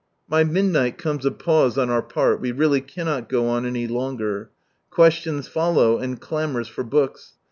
By 0.27 0.43
midnight 0.43 0.97
comes 0.97 1.27
a 1.27 1.31
pause 1.31 1.77
on 1.77 1.91
our 1.91 2.01
part, 2.01 2.41
we 2.41 2.51
really 2.51 2.81
cannot 2.81 3.29
go 3.29 3.47
on 3.49 3.67
any 3.67 3.85
longer. 3.85 4.49
Questions 4.89 5.47
follow, 5.47 5.99
and 5.99 6.19
clamours 6.19 6.67
for 6.67 6.83
books. 6.83 7.33